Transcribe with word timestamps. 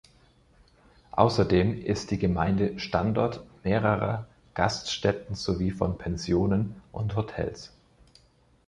Außerdem 1.11 1.79
ist 1.85 2.09
die 2.09 2.17
Gemeinde 2.17 2.79
Standort 2.79 3.43
mehrerer 3.63 4.25
Gaststätten 4.55 5.35
sowie 5.35 5.69
von 5.69 5.95
Pensionen 5.99 6.81
und 6.91 7.15
Hotels. 7.15 7.71